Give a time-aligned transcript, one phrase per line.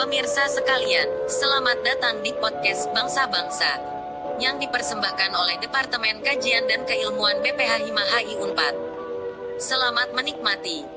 [0.00, 3.68] Pemirsa sekalian, selamat datang di podcast Bangsa-Bangsa
[4.40, 8.80] yang dipersembahkan oleh Departemen Kajian dan Keilmuan BPH Himahi Unpad.
[9.60, 10.88] Selamat menikmati.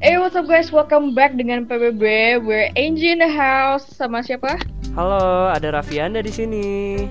[0.00, 2.00] Hey what's up guys, welcome back dengan PBB.
[2.40, 4.56] We're Angie in the house sama siapa?
[4.96, 7.04] Halo, ada Raffianda di sini.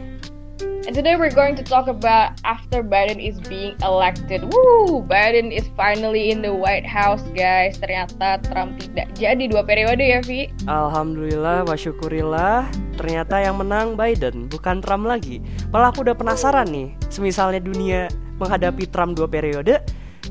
[0.91, 4.43] And today we're going to talk about after Biden is being elected.
[4.51, 7.79] Woo, Biden is finally in the White House, guys.
[7.79, 10.51] Ternyata Trump tidak jadi dua periode ya, Vi.
[10.67, 12.67] Alhamdulillah, wasyukurillah.
[12.99, 15.39] Ternyata yang menang Biden, bukan Trump lagi.
[15.71, 19.79] Malah aku udah penasaran nih, semisalnya dunia menghadapi Trump dua periode,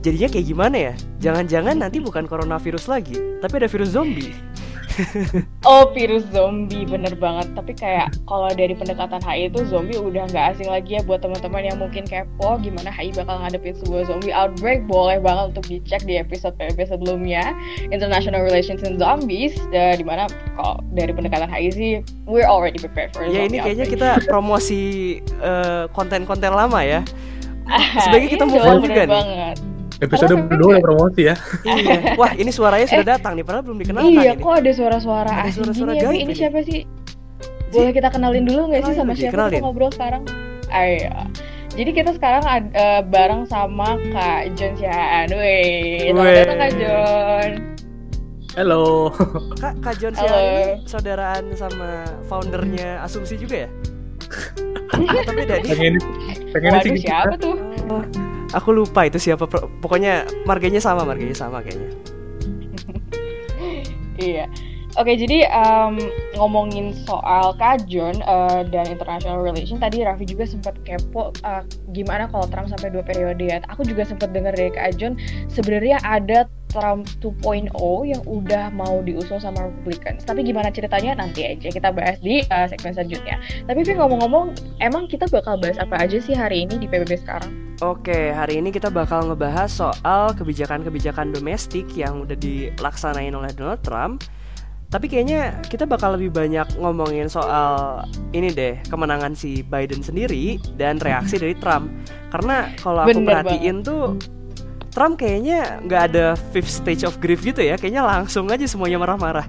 [0.04, 0.95] jadinya kayak gimana ya?
[1.24, 4.37] Jangan-jangan nanti bukan coronavirus lagi, tapi ada virus zombie.
[5.70, 7.52] Oh virus zombie bener banget.
[7.56, 11.66] Tapi kayak kalau dari pendekatan HI itu zombie udah nggak asing lagi ya buat teman-teman
[11.66, 14.84] yang mungkin kepo gimana HI bakal ngadepin sebuah zombie outbreak.
[14.90, 17.54] Boleh banget untuk dicek di episode PBB sebelumnya.
[17.90, 20.26] International Relations in Zombies uh, di mana
[20.59, 21.92] kalau dari pendekatan HI sih
[22.26, 24.23] we're already prepared for ya ini kayaknya outbreak.
[24.23, 24.82] kita promosi
[25.40, 27.01] uh, konten-konten lama ya.
[28.02, 29.14] Sebagai kita move on juga nih.
[29.14, 29.70] banget
[30.01, 31.37] Episode berdua udah promosi ya.
[31.68, 32.12] iya.
[32.20, 34.40] Wah, ini suaranya sudah eh, datang nih, padahal belum dikenal Iya, ini.
[34.40, 36.88] kok ada suara-suara asing suara-suara ya, ini siapa sih?
[37.70, 40.24] Boleh kita kenalin dulu nggak sih sama siapa kita ngobrol sekarang?
[40.73, 41.12] Ayo.
[41.70, 42.42] Jadi kita sekarang
[42.74, 45.30] uh, bareng sama Kak John Siaan.
[45.30, 47.51] Wih, selamat datang Kak John.
[48.59, 48.85] Halo.
[49.62, 53.70] Kak, Kak John Siaan ini saudaraan sama foundernya Asumsi juga ya?
[55.23, 55.70] Atau beda nih?
[55.70, 55.95] Pengen,
[56.51, 57.54] pengen Waduh, siapa tuh?
[58.51, 59.46] Aku lupa itu siapa
[59.80, 61.90] pokoknya marganya sama marganya sama kayaknya
[64.31, 64.47] iya
[64.98, 65.94] Oke, jadi um,
[66.34, 71.62] ngomongin soal kajon uh, dan international relation, tadi Raffi juga sempat kepo uh,
[71.94, 73.62] gimana kalau Trump sampai dua periode ya.
[73.70, 75.14] Aku juga sempat dengar dari kajon
[75.47, 77.70] sebenarnya ada Trump 2.0
[78.06, 80.26] yang udah mau diusul sama Republicans.
[80.26, 83.38] Tapi gimana ceritanya nanti aja kita bahas di uh, segmen selanjutnya.
[83.70, 87.69] Tapi Vi ngomong-ngomong, emang kita bakal bahas apa aja sih hari ini di PBB sekarang?
[87.80, 94.20] Oke, hari ini kita bakal ngebahas soal kebijakan-kebijakan domestik yang udah dilaksanain oleh Donald Trump
[94.91, 98.02] tapi kayaknya kita bakal lebih banyak ngomongin soal
[98.34, 101.86] ini deh kemenangan si Biden sendiri dan reaksi dari Trump.
[102.34, 103.86] Karena kalau aku Bener perhatiin banget.
[103.86, 104.19] tuh
[104.90, 107.78] Trump kayaknya nggak ada fifth stage of grief gitu ya.
[107.78, 109.46] Kayaknya langsung aja semuanya marah-marah.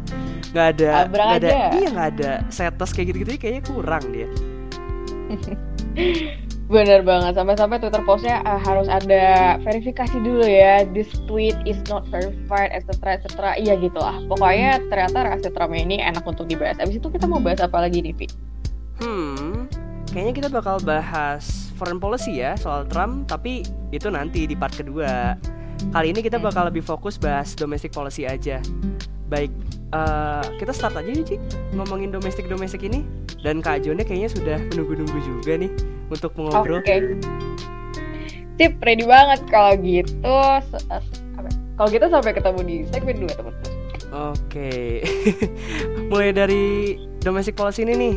[0.53, 3.41] Nggak ada, nggak ada, iya nggak ada setos kayak gitu-gitu.
[3.41, 4.29] Kayaknya kurang dia.
[6.71, 10.87] Bener banget, sampai-sampai Twitter postnya uh, harus ada verifikasi dulu ya.
[10.95, 13.19] This tweet is not verified, etc.
[13.19, 13.59] etc.
[13.59, 14.15] Iya gitu lah.
[14.31, 16.79] Pokoknya ternyata reaksi Trump ini enak untuk dibahas.
[16.79, 18.27] Abis itu kita mau bahas apa lagi nih, Vi?
[19.03, 19.67] Hmm,
[20.15, 25.35] kayaknya kita bakal bahas foreign policy ya soal Trump, tapi itu nanti di part kedua.
[25.91, 26.47] Kali ini kita hmm.
[26.47, 28.63] bakal lebih fokus bahas domestic policy aja.
[29.27, 29.51] Baik,
[29.95, 31.35] uh, kita start aja nih, Ci,
[31.75, 33.03] ngomongin domestik-domestik ini.
[33.41, 35.71] Dan Kak Jonnya kayaknya sudah menunggu-nunggu juga nih
[36.11, 36.81] untuk mengobrol.
[36.81, 36.87] Oke.
[36.87, 36.99] Okay.
[38.59, 40.35] Sip, ready banget kalau gitu.
[41.79, 43.71] Kalau gitu sampai ketemu di segmen 2, teman-teman.
[44.11, 44.35] Oke.
[44.51, 44.85] Okay.
[46.11, 46.65] Mulai dari
[47.23, 48.15] domestic policy ini nih.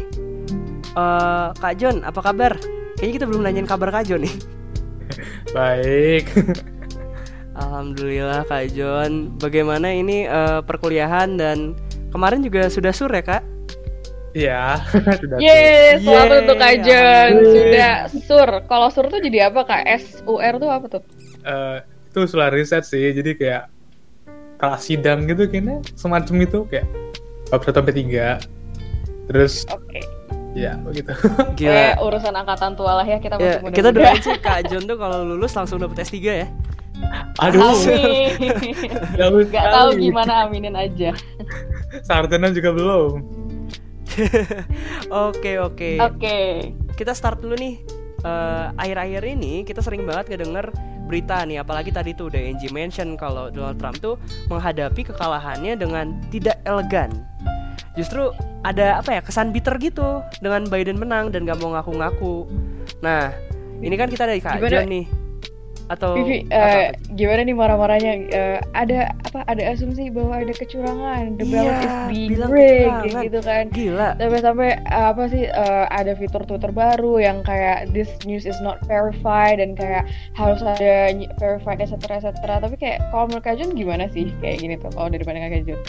[0.94, 2.58] Uh, Kak Jon, apa kabar?
[2.98, 4.34] Kayaknya kita belum nanyain kabar Kak Jon nih.
[5.56, 6.26] Baik.
[7.74, 9.34] Alhamdulillah Kak Jon.
[9.42, 11.74] Bagaimana ini uh, perkuliahan dan
[12.14, 13.42] kemarin juga sudah sur ya Kak?
[14.30, 14.78] Iya,
[15.22, 15.38] sudah.
[15.42, 17.30] Yes, selamat untuk Kajon.
[17.42, 18.50] Sudah sur.
[18.70, 19.82] Kalau sur tuh jadi apa kak?
[19.90, 21.02] S U R tuh apa tuh?
[21.42, 21.82] Uh,
[22.14, 23.10] itu setelah riset sih.
[23.10, 23.66] Jadi kayak
[24.58, 26.86] kelas sidang gitu kayaknya semacam itu kayak
[27.50, 28.38] bab satu sampai tiga.
[29.30, 29.66] Terus.
[29.74, 29.98] Oke.
[29.98, 30.04] Okay.
[30.54, 31.10] Ya begitu.
[31.58, 31.74] Gila.
[31.74, 34.94] Eh, urusan angkatan tua lah ya kita ya, muda Kita doain sih Kak Jon tuh
[34.94, 36.46] kalau lulus langsung dapet S3 ya.
[37.43, 37.75] Aduh.
[39.19, 39.47] Amin.
[39.50, 41.10] Gak tahu gimana aminin aja.
[42.06, 43.12] Sarjana juga belum.
[45.10, 45.99] Oke oke.
[45.99, 46.38] Oke.
[46.94, 47.83] Kita start dulu nih.
[48.25, 50.72] Uh, akhir-akhir ini kita sering banget ngedenger
[51.04, 54.16] berita nih apalagi tadi tuh udah Angie mention kalau Donald Trump tuh
[54.48, 57.13] menghadapi kekalahannya dengan tidak elegan
[57.95, 58.33] justru
[58.65, 62.48] ada apa ya kesan bitter gitu dengan Biden menang dan gak mau ngaku-ngaku
[63.04, 63.28] nah
[63.84, 65.23] ini kan kita dari Kak John nih
[65.92, 68.13] atau Vivi, uh, gimana nih marah-marahnya?
[68.33, 73.41] Uh, ada apa ada asumsi bahwa ada kecurangan the ballot iya, is being rigged gitu
[73.45, 73.65] kan.
[73.75, 74.16] Gila.
[74.16, 78.81] Sampai-sampai uh, apa sih uh, ada fitur Twitter baru yang kayak this news is not
[78.89, 84.33] verified dan kayak harus ada verified etc etc tapi kayak kalau menurut Kajun gimana sih
[84.41, 85.80] kayak gini tuh kalau dari pandangan Kajun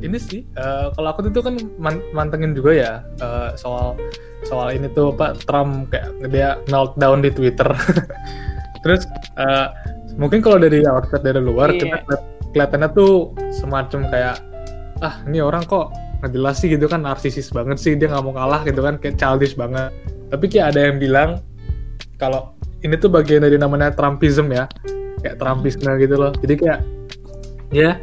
[0.00, 3.96] ini sih uh, kalau aku tuh kan man mantengin juga ya uh, soal
[4.48, 7.68] soal ini tuh Pak Trump kayak dia meltdown di Twitter
[8.80, 9.04] Terus
[9.36, 9.72] uh,
[10.16, 11.80] mungkin kalau dari outside dari luar yeah.
[11.80, 13.12] kita lihat kelihatannya tuh
[13.54, 14.36] semacam kayak
[15.00, 17.04] ah ini orang kok nggak jelas sih gitu kan.
[17.04, 18.96] Narsisis banget sih dia nggak mau kalah gitu kan.
[19.00, 19.92] Kayak childish banget.
[20.30, 21.30] Tapi kayak ada yang bilang
[22.20, 24.64] kalau ini tuh bagian dari namanya Trumpism ya.
[25.20, 26.32] Kayak Trumpisme gitu loh.
[26.40, 26.80] Jadi kayak
[27.70, 28.00] ya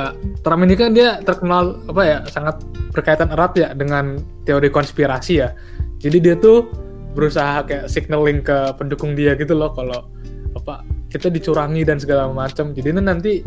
[0.00, 0.12] uh,
[0.42, 2.62] Trump ini kan dia terkenal apa ya sangat
[2.94, 5.50] berkaitan erat ya dengan teori konspirasi ya.
[5.98, 6.68] Jadi dia tuh
[7.14, 10.10] berusaha kayak signaling ke pendukung dia gitu loh kalau
[10.58, 12.74] apa kita dicurangi dan segala macam.
[12.74, 13.46] Jadi nanti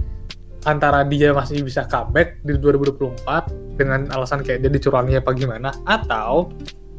[0.63, 6.51] antara dia masih bisa comeback di 2024 dengan alasan kayak dia dicurangi apa gimana atau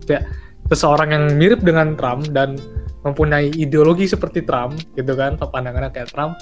[0.04, 0.24] kayak
[0.68, 2.56] seseorang yang mirip dengan Trump dan
[3.04, 6.36] mempunyai ideologi seperti Trump gitu kan pandangannya kayak Trump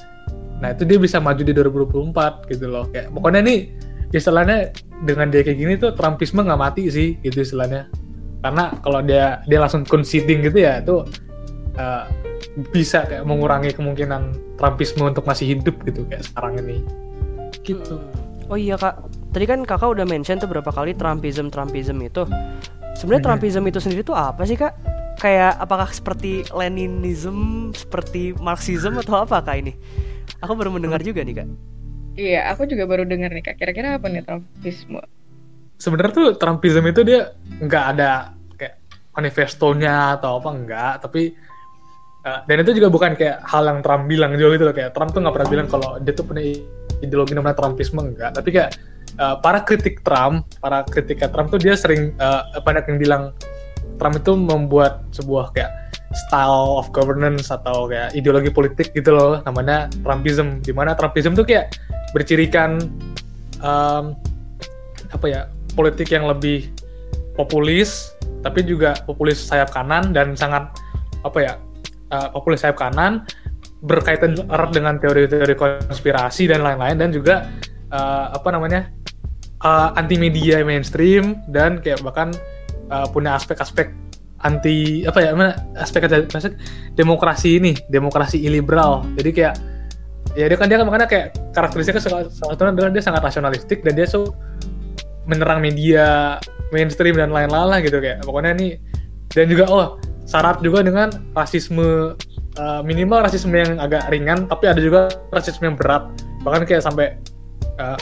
[0.57, 2.85] nah itu dia bisa maju di 2024 gitu loh.
[2.91, 3.59] Kayak pokoknya nih
[4.15, 4.71] istilahnya
[5.05, 7.91] dengan dia kayak gini tuh Trumpisme nggak mati sih gitu istilahnya
[8.47, 11.03] karena kalau dia dia langsung conceding gitu ya itu
[11.77, 12.07] uh,
[12.71, 16.81] bisa kayak mengurangi kemungkinan Trumpisme untuk masih hidup gitu kayak sekarang ini
[17.67, 18.51] gitu hmm.
[18.53, 19.03] oh iya kak
[19.35, 22.23] tadi kan kakak udah mention tuh berapa kali Trumpism Trumpism itu
[22.95, 23.29] sebenarnya hmm.
[23.35, 29.41] Trumpism itu sendiri tuh apa sih kak kayak apakah seperti Leninism, seperti Marxism atau apa
[29.41, 29.73] kak ini?
[30.45, 31.49] Aku baru mendengar juga nih kak.
[32.17, 33.57] Iya, aku juga baru dengar nih kak.
[33.61, 35.03] Kira-kira apa nih Trumpisme?
[35.77, 38.36] Sebenarnya tuh Trumpism itu dia nggak ada
[39.17, 41.33] manifestonya atau apa enggak, tapi
[42.23, 44.75] uh, dan itu juga bukan kayak hal yang Trump bilang juga gitu loh.
[44.77, 46.45] Kayak Trump tuh nggak pernah bilang kalau dia tuh punya
[47.01, 48.77] ideologi namanya Trumpisme enggak, tapi kayak
[49.17, 53.23] uh, para kritik Trump, para kritik Trump tuh dia sering uh, banyak yang bilang
[53.97, 55.73] Trump itu membuat sebuah kayak
[56.15, 60.61] style of governance atau kayak ideologi politik gitu loh namanya Trumpism.
[60.61, 61.73] Di mana Trumpism tuh kayak
[62.13, 62.81] bercirikan
[63.61, 64.17] um,
[65.13, 65.41] apa ya
[65.77, 66.73] politik yang lebih
[67.37, 68.16] populis
[68.47, 70.71] tapi juga populis sayap kanan dan sangat
[71.27, 71.53] apa ya
[72.15, 73.27] uh, populis sayap kanan
[73.83, 77.51] berkaitan erat dengan teori-teori konspirasi dan lain-lain dan juga
[77.91, 78.89] uh, apa namanya
[79.67, 82.31] uh, anti media mainstream dan kayak bahkan
[82.89, 83.91] uh, punya aspek-aspek
[84.45, 86.55] anti apa ya mana aspek aspek
[86.95, 89.55] demokrasi ini demokrasi iliberal jadi kayak
[90.37, 91.27] ya dia kan dia kan makanya kayak
[91.57, 94.37] karakteristiknya salah satunya adalah dia sangat rasionalistik dan dia so
[95.25, 96.37] menyerang media
[96.75, 98.69] mainstream dan lain-lain gitu kayak pokoknya ini.
[99.31, 99.87] Dan juga oh
[100.27, 102.17] syarat juga dengan rasisme
[102.59, 106.09] uh, minimal rasisme yang agak ringan tapi ada juga rasisme yang berat.
[106.43, 107.19] Bahkan kayak sampai
[107.79, 107.99] uh,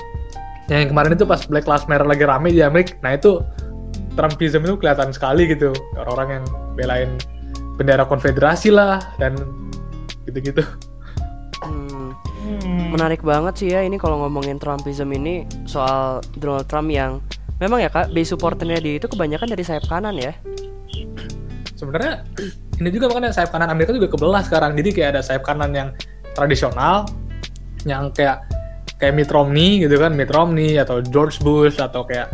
[0.72, 3.44] yang kemarin itu pas Black Lives Matter lagi rame di Amerika nah itu
[4.14, 5.75] Trumpism itu kelihatan sekali gitu.
[5.99, 6.44] Orang-orang yang
[6.78, 7.11] belain
[7.75, 9.34] bendera konfederasi lah dan
[10.31, 10.62] gitu-gitu.
[11.64, 12.14] Hmm,
[12.94, 17.19] menarik banget sih ya ini kalau ngomongin Trumpism ini soal Donald Trump yang
[17.62, 20.32] memang ya kak base supporternya dia itu kebanyakan dari sayap kanan ya.
[21.74, 22.24] Sebenarnya
[22.80, 24.74] ini juga makanya sayap kanan Amerika juga kebelah sekarang.
[24.74, 25.88] Jadi kayak ada sayap kanan yang
[26.34, 27.06] tradisional
[27.86, 28.42] yang kayak
[28.98, 32.32] kayak Mitt Romney gitu kan Mitt Romney atau George Bush atau kayak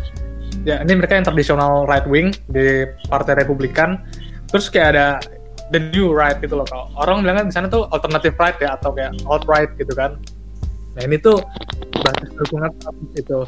[0.65, 4.01] ya ini mereka yang tradisional right wing di Partai Republikan.
[4.51, 5.07] Terus kayak ada
[5.71, 8.75] the new right gitu loh kalau orang bilang kan di sana tuh alternative right ya
[8.75, 10.19] atau kayak alt right gitu kan.
[10.99, 11.39] Nah ini tuh
[12.03, 12.71] basis dukungan
[13.15, 13.39] itu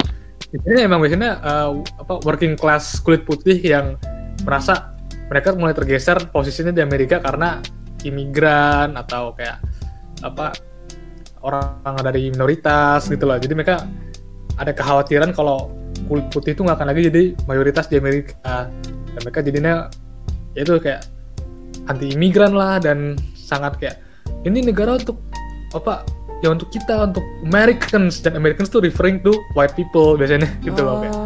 [0.60, 3.96] sini emang biasanya uh, apa working class kulit putih yang
[4.44, 4.92] merasa
[5.32, 7.64] mereka mulai tergeser posisinya di Amerika karena
[8.04, 9.64] imigran atau kayak
[10.20, 10.52] apa
[11.40, 13.40] orang dari minoritas gitu loh.
[13.40, 13.88] Jadi mereka
[14.60, 15.72] ada kekhawatiran kalau
[16.06, 18.68] kulit putih itu nggak akan lagi jadi mayoritas di Amerika.
[19.12, 19.74] Dan mereka jadinya
[20.52, 21.02] ya itu kayak
[21.88, 23.96] anti imigran lah dan sangat kayak
[24.44, 25.18] ini negara untuk
[25.72, 26.04] apa
[26.42, 30.86] ya untuk kita untuk Americans dan Americans tuh referring to white people biasanya gitu oh.
[30.86, 31.16] loh kayak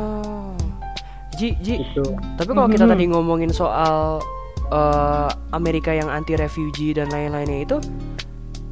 [1.36, 1.84] Ji, Ji.
[1.84, 2.16] Gitu.
[2.40, 2.96] Tapi kalau kita mm -hmm.
[2.96, 4.24] tadi ngomongin soal
[4.72, 7.76] uh, Amerika yang anti refugee dan lain-lainnya itu,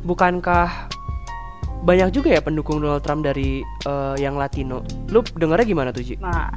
[0.08, 0.88] bukankah
[1.84, 4.80] banyak juga ya pendukung Donald Trump dari uh, yang Latino.
[5.12, 6.16] Lu dengarnya gimana tuh, Ji?
[6.16, 6.48] Nah,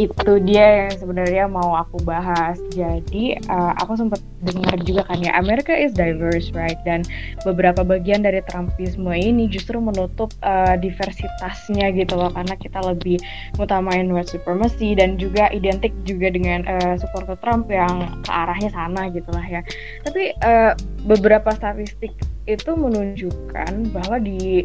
[0.00, 2.56] itu dia yang sebenarnya mau aku bahas.
[2.72, 7.04] Jadi uh, aku sempat dengar juga kan ya Amerika is diverse right dan
[7.44, 13.20] beberapa bagian dari Trumpisme ini justru menutup uh, diversitasnya gitu loh karena kita lebih
[13.60, 19.12] mengutamain white supremacy dan juga identik juga dengan uh, supporter Trump yang ke arahnya sana
[19.12, 19.60] gitu lah ya.
[20.08, 20.72] Tapi uh,
[21.04, 22.16] beberapa statistik
[22.48, 24.64] itu menunjukkan bahwa di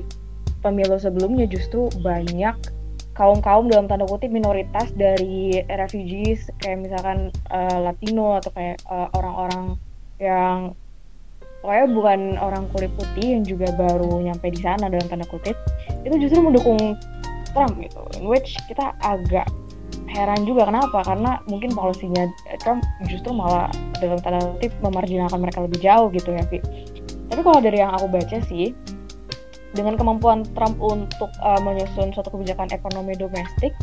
[0.66, 2.58] pemilu sebelumnya justru banyak
[3.16, 9.80] kaum-kaum dalam tanda kutip minoritas dari refugees kayak misalkan uh, Latino atau kayak uh, orang-orang
[10.20, 10.76] yang
[11.64, 15.56] pokoknya bukan orang kulit putih yang juga baru nyampe di sana dalam tanda kutip
[16.04, 16.78] itu justru mendukung
[17.56, 18.04] Trump gitu.
[18.20, 19.48] In which kita agak
[20.12, 21.08] heran juga kenapa?
[21.08, 22.28] Karena mungkin polisinya
[22.60, 23.72] Trump justru malah
[24.04, 26.60] dalam tanda kutip memarjinalkan mereka lebih jauh gitu ya Vi
[27.30, 28.72] tapi kalau dari yang aku baca sih
[29.76, 33.76] dengan kemampuan Trump untuk uh, menyusun suatu kebijakan ekonomi domestik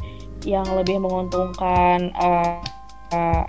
[0.49, 2.59] yang lebih menguntungkan uh,
[3.13, 3.45] uh,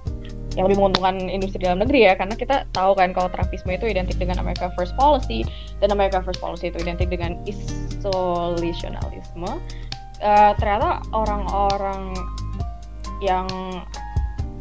[0.54, 2.14] yang lebih menguntungkan industri dalam negeri ya.
[2.14, 5.42] Karena kita tahu kan kalau Trumpisme itu identik dengan America First Policy
[5.82, 9.50] dan America First Policy itu identik dengan isolationalisme.
[10.24, 12.16] Uh, ternyata orang-orang
[13.20, 13.44] yang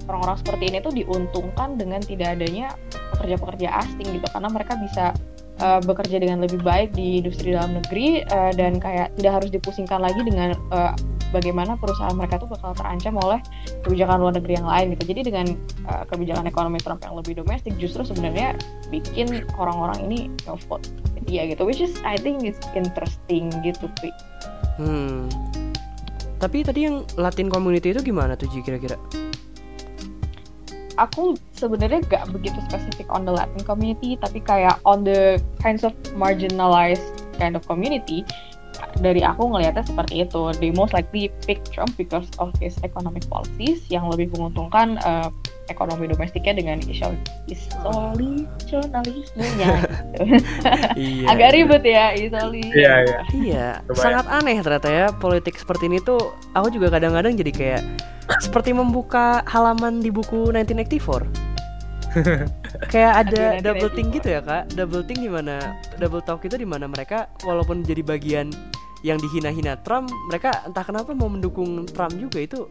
[0.06, 2.74] orang-orang seperti ini tuh diuntungkan dengan tidak adanya
[3.14, 5.14] pekerja-pekerja asing gitu karena mereka bisa
[5.60, 10.00] uh, bekerja dengan lebih baik di industri dalam negeri uh, dan kayak tidak harus dipusingkan
[10.00, 10.96] lagi dengan uh,
[11.34, 13.40] bagaimana perusahaan mereka tuh bakal terancam oleh
[13.84, 15.04] kebijakan luar negeri yang lain gitu.
[15.16, 15.46] Jadi dengan
[15.88, 18.56] uh, kebijakan ekonomi Trump yang lebih domestik justru sebenarnya
[18.88, 20.18] bikin orang-orang ini
[20.68, 20.88] vote
[21.24, 24.10] dia gitu, which is I think is interesting gitu, Pi.
[24.80, 25.30] Hmm.
[26.42, 28.98] Tapi tadi yang Latin community itu gimana tuh Ji kira-kira?
[30.96, 35.92] Aku sebenarnya gak begitu spesifik on the Latin community, tapi kayak on the kinds of
[36.16, 37.04] marginalized
[37.40, 38.24] kind of community,
[39.00, 40.52] dari aku ngelihatnya seperti itu.
[40.60, 45.30] They most likely pick Trump because of his economic policies yang lebih menguntungkan uh,
[45.70, 50.24] ekonomi domestiknya dengan isolationalismenya gitu.
[51.00, 52.66] iya, Agak ribet ya isoli.
[52.74, 53.22] Iya, iya.
[53.32, 57.82] Iya, sangat aneh ternyata ya politik seperti ini tuh aku juga kadang-kadang jadi kayak
[58.42, 61.51] seperti membuka halaman di buku 1984
[62.92, 64.72] kayak ada double think gitu ya kak?
[64.72, 68.52] Double think di mana double talk itu di mana mereka walaupun jadi bagian
[69.02, 72.38] yang dihina-hina Trump mereka entah kenapa mau mendukung Trump juga.
[72.42, 72.70] Itu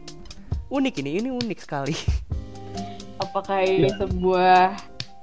[0.72, 1.94] unik ini ini unik sekali.
[3.22, 3.96] Apakah ini ya.
[4.02, 4.62] sebuah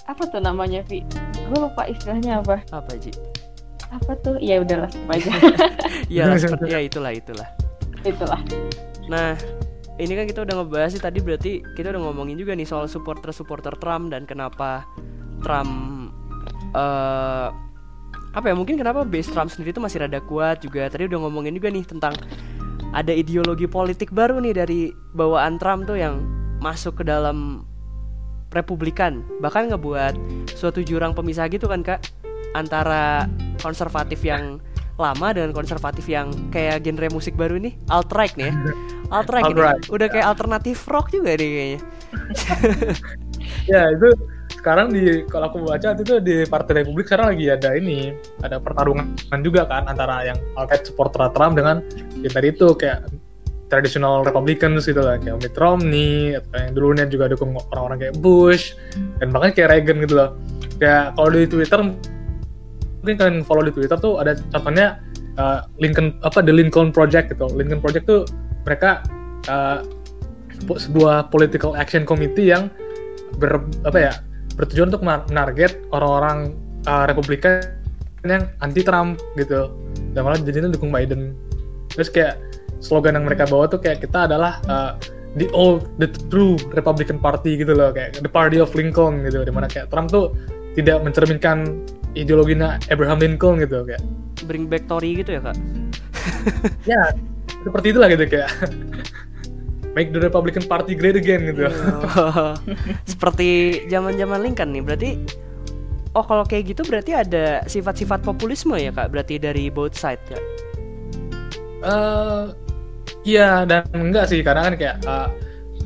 [0.10, 1.04] apa tuh namanya Vi?
[1.50, 2.62] Gue lupa istilahnya apa.
[2.70, 3.12] Apa Ji?
[3.90, 4.38] Apa tuh?
[4.38, 5.34] Ya udahlah aja.
[6.10, 6.26] Ya
[6.66, 7.46] ya itulah itulah.
[8.02, 8.42] Itulah.
[9.06, 9.38] Nah
[10.00, 13.76] ini kan kita udah ngebahas sih tadi berarti kita udah ngomongin juga nih soal supporter-supporter
[13.84, 14.88] Trump dan kenapa
[15.44, 15.72] Trump
[16.72, 17.52] uh,
[18.32, 20.88] apa ya mungkin kenapa base Trump sendiri itu masih rada kuat juga.
[20.88, 22.16] Tadi udah ngomongin juga nih tentang
[22.96, 24.82] ada ideologi politik baru nih dari
[25.14, 26.24] bawaan Trump tuh yang
[26.64, 27.68] masuk ke dalam
[28.56, 29.22] Republikan.
[29.44, 30.14] Bahkan ngebuat
[30.58, 32.02] suatu jurang pemisah gitu kan kak
[32.58, 33.30] antara
[33.62, 34.58] konservatif yang
[35.00, 37.80] lama dengan konservatif yang kayak genre musik baru ini.
[37.88, 38.54] Alt right nih ya.
[39.16, 41.80] Alt right ini udah kayak alternatif rock juga deh kayaknya.
[43.66, 44.14] Ya itu
[44.60, 48.12] sekarang di kalau aku baca itu di Partai Republik sekarang lagi ada ini
[48.44, 51.80] ada pertarungan juga kan antara yang alt right supporter Trump dengan
[52.20, 53.08] yang tadi itu kayak
[53.70, 58.74] traditional Republicans gitu lah kayak Mitt Romney atau yang dulunya juga dukung orang-orang kayak Bush
[59.22, 60.30] dan bahkan kayak Reagan gitu loh.
[60.82, 61.80] Kayak kalau di Twitter
[63.02, 65.00] mungkin kalian follow di Twitter tuh ada contohnya
[65.40, 67.48] uh, Lincoln apa The Lincoln Project gitu.
[67.56, 68.28] Lincoln Project tuh
[68.68, 69.04] mereka
[69.48, 69.84] uh,
[70.60, 72.68] sebuah political action committee yang
[73.40, 74.14] ber apa ya
[74.60, 76.52] bertujuan untuk menarget orang-orang
[76.84, 77.64] uh, Republikan
[78.28, 79.72] yang anti Trump gitu.
[80.12, 81.32] Dan malah jadinya dukung Biden.
[81.96, 82.36] Terus kayak
[82.84, 84.92] slogan yang mereka bawa tuh kayak kita adalah uh,
[85.40, 89.54] the old the true Republican Party gitu loh kayak the party of Lincoln gitu di
[89.54, 90.34] mana kayak Trump tuh
[90.74, 91.86] tidak mencerminkan
[92.18, 94.02] ideologinya Abraham Lincoln gitu kayak.
[94.48, 95.58] Bring back Tory gitu ya kak?
[96.88, 97.12] Ya
[97.64, 98.50] seperti itulah gitu kayak.
[99.98, 101.66] Make the Republican Party great again gitu.
[101.66, 102.56] Iya.
[103.12, 105.10] seperti zaman zaman Lincoln nih berarti
[106.14, 109.10] oh kalau kayak gitu berarti ada sifat-sifat populisme ya kak?
[109.12, 110.40] Berarti dari both side ya?
[111.80, 112.44] Uh,
[113.24, 115.32] iya dan enggak sih karena kan kayak uh,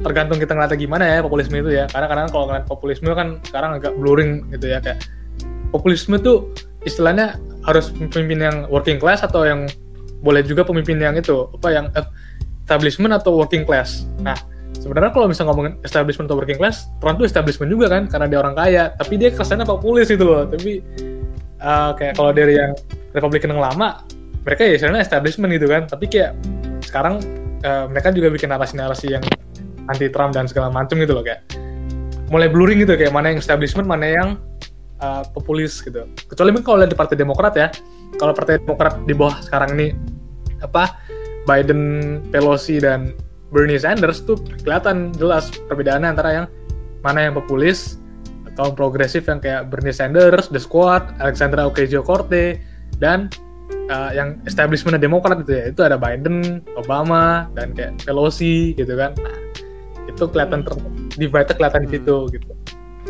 [0.01, 1.87] tergantung kita ngeliatnya gimana ya populisme itu ya.
[1.87, 4.99] Karena kadang kalau ngeliat populisme kan sekarang agak blurring gitu ya kayak
[5.73, 6.53] populisme tuh
[6.85, 9.65] istilahnya harus pemimpin yang working class atau yang
[10.21, 11.85] boleh juga pemimpin yang itu apa yang
[12.63, 14.05] establishment atau working class.
[14.21, 14.37] Nah
[14.77, 18.39] sebenarnya kalau bisa ngomongin establishment atau working class, Trump tuh establishment juga kan karena dia
[18.39, 18.83] orang kaya.
[18.95, 20.45] Tapi dia kesannya populis itu loh.
[20.45, 20.79] Tapi
[21.59, 22.71] uh, kayak kalau dari yang
[23.13, 24.01] Republikan yang lama,
[24.41, 25.85] mereka ya istilahnya establishment gitu kan.
[25.89, 26.31] Tapi kayak
[26.85, 27.19] sekarang
[27.65, 29.23] uh, mereka juga bikin narasi-narasi yang
[29.91, 31.43] anti Trump dan segala macam gitu loh kayak
[32.31, 34.29] mulai blurring gitu kayak mana yang establishment mana yang
[35.03, 36.07] uh, populis gitu.
[36.31, 37.67] Kecuali mungkin kalau di Partai Demokrat ya,
[38.15, 39.87] kalau Partai Demokrat di bawah sekarang ini
[40.63, 40.95] apa
[41.43, 43.11] Biden, Pelosi dan
[43.51, 46.45] Bernie Sanders tuh kelihatan jelas perbedaannya antara yang
[47.03, 47.99] mana yang populis
[48.53, 52.63] atau progresif yang kayak Bernie Sanders, The Squad, Alexandra Ocasio-Cortez
[52.97, 53.27] dan
[53.91, 55.63] uh, yang establishment Demokrat gitu ya.
[55.69, 59.13] Itu ada Biden, Obama dan kayak Pelosi gitu kan.
[59.19, 59.37] Nah,
[60.07, 60.73] itu kelihatan ter
[61.19, 62.49] divide kelihatan di situ gitu.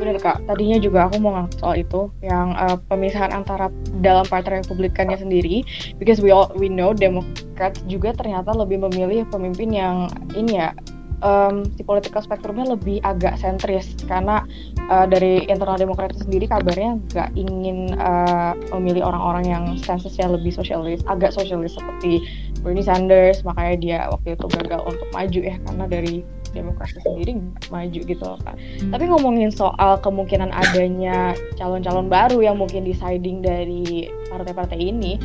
[0.03, 3.71] Benar kak, tadinya juga aku mau ngangkat soal itu yang uh, pemisahan antara
[4.03, 5.63] dalam partai Republikannya sendiri,
[5.95, 10.75] because we all we know Demokrat juga ternyata lebih memilih pemimpin yang ini ya
[11.23, 13.95] um, si political spektrumnya lebih agak sentris.
[14.03, 14.43] Karena
[14.91, 20.99] uh, dari internal Demokrat sendiri kabarnya nggak ingin uh, memilih orang-orang yang stensesnya lebih sosialis,
[21.07, 22.19] agak sosialis seperti
[22.59, 27.41] Bernie Sanders, makanya dia waktu itu gagal untuk maju ya karena dari Demokrasi sendiri
[27.73, 28.55] maju gitu loh kan.
[28.93, 35.17] Tapi ngomongin soal kemungkinan adanya calon-calon baru yang mungkin deciding dari partai-partai ini,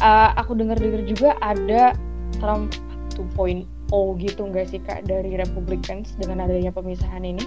[0.00, 1.92] uh, aku dengar-dengar juga ada
[2.40, 2.72] Trump
[3.14, 3.68] 2.0
[4.24, 7.44] gitu nggak sih kak dari Republicans dengan adanya pemisahan ini?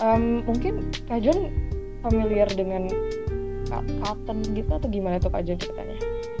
[0.00, 1.52] Um, mungkin Kak John
[2.00, 2.88] familiar dengan
[4.00, 5.98] Cotton gitu atau gimana tuh Kak John ceritanya?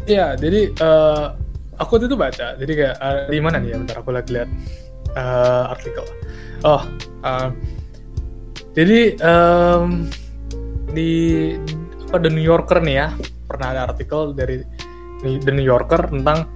[0.08, 1.36] Iya, jadi uh,
[1.78, 3.76] aku tuh baca, jadi kayak uh, di mana nih ya?
[3.78, 4.50] Bentar aku lagi lihat
[5.16, 6.04] uh, artikel.
[6.62, 6.84] Oh,
[7.24, 7.48] uh,
[8.76, 10.06] jadi um,
[10.92, 11.54] di
[12.10, 13.08] apa The New Yorker nih ya
[13.46, 14.62] pernah ada artikel dari
[15.22, 16.46] The New Yorker tentang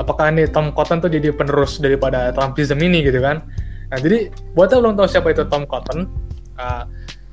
[0.00, 3.44] apakah ini Tom Cotton tuh jadi penerus daripada Trumpism ini gitu kan.
[3.92, 6.08] Nah jadi buat yang belum tahu siapa itu Tom Cotton,
[6.58, 6.84] uh,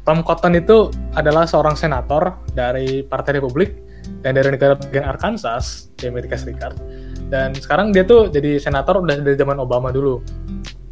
[0.03, 3.77] Tom Cotton itu adalah seorang senator dari Partai Republik
[4.25, 6.73] dan dari negara bagian Arkansas di Amerika Serikat.
[7.31, 10.19] Dan sekarang dia tuh jadi senator udah dari zaman Obama dulu.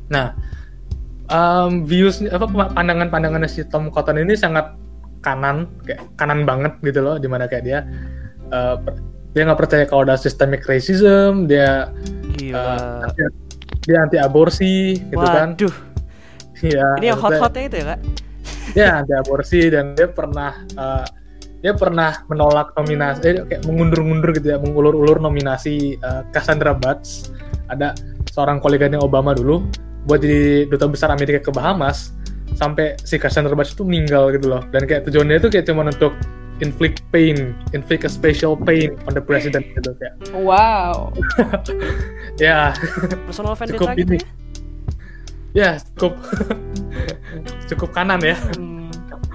[0.10, 0.34] Nah,
[1.30, 4.74] um, views apa pandangan-pandangannya si Tom Cotton ini sangat
[5.24, 7.80] kanan, kayak kanan banget gitu loh, di mana kayak dia
[8.50, 8.78] uh,
[9.32, 11.94] dia nggak percaya kalau ada systemic racism, dia
[12.40, 13.04] Uh,
[13.84, 15.60] dia anti aborsi gitu kan.
[15.60, 15.76] Waduh.
[16.64, 16.88] Iya.
[17.04, 18.00] Ini yang hot-hotnya itu ya kak?
[18.78, 21.06] Ya anti aborsi dan dia pernah uh,
[21.60, 27.28] dia pernah menolak nominasi, eh, kayak mengundur-undur gitu ya, mengulur-ulur nominasi uh, Cassandra Butts.
[27.68, 27.92] Ada
[28.32, 29.68] seorang koleganya Obama dulu
[30.10, 32.18] buat jadi duta besar Amerika ke Bahamas
[32.58, 34.66] sampai si Cassandra Butts itu meninggal gitu loh.
[34.74, 36.18] Dan kayak tujuannya itu kayak cuma untuk
[36.60, 40.18] inflict pain, inflict a special pain on the president gitu kayak.
[40.34, 41.14] Wow.
[42.42, 42.74] ya.
[43.30, 44.20] Personal cukup gitu ini.
[45.54, 46.18] Ya, cukup
[47.70, 48.36] cukup kanan ya.
[48.58, 48.80] Hmm